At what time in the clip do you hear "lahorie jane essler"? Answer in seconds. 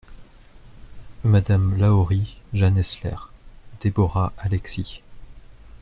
1.77-3.19